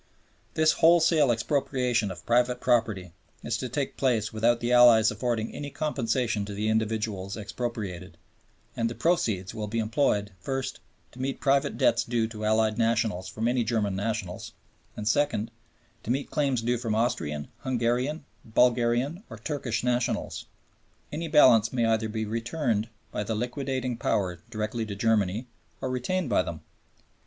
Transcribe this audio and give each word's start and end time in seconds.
This 0.55 0.71
wholesale 0.71 1.31
expropriation 1.31 2.09
of 2.09 2.25
private 2.25 2.59
property 2.59 3.11
is 3.43 3.55
to 3.57 3.69
take 3.69 3.97
place 3.97 4.33
without 4.33 4.59
the 4.59 4.73
Allies 4.73 5.11
affording 5.11 5.53
any 5.53 5.69
compensation 5.69 6.43
to 6.45 6.55
the 6.55 6.69
individuals 6.69 7.37
expropriated, 7.37 8.17
and 8.75 8.89
the 8.89 8.95
proceeds 8.95 9.53
will 9.53 9.67
be 9.67 9.77
employed, 9.77 10.31
first, 10.39 10.79
to 11.11 11.21
meet 11.21 11.39
private 11.39 11.77
debts 11.77 12.03
due 12.03 12.27
to 12.29 12.43
Allied 12.45 12.79
nationals 12.79 13.27
from 13.29 13.47
any 13.47 13.63
German 13.63 13.95
nationals, 13.95 14.53
and 14.97 15.07
second, 15.07 15.51
to 16.01 16.09
meet 16.09 16.31
claims 16.31 16.63
due 16.63 16.79
from 16.79 16.95
Austrian, 16.95 17.47
Hungarian, 17.59 18.25
Bulgarian, 18.43 19.21
or 19.29 19.37
Turkish 19.37 19.83
nationals. 19.83 20.47
Any 21.11 21.27
balance 21.27 21.71
may 21.71 21.85
either 21.85 22.09
be 22.09 22.25
returned 22.25 22.89
by 23.11 23.23
the 23.23 23.35
liquidating 23.35 23.97
Power 23.97 24.39
direct 24.49 24.73
to 24.73 24.95
Germany, 24.95 25.45
or 25.79 25.91
retained 25.91 26.27
by 26.27 26.41
them. 26.41 26.61